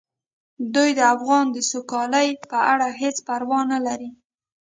[0.73, 4.09] دوی د افغان د سوکالۍ په اړه هیڅ پروا نه لري.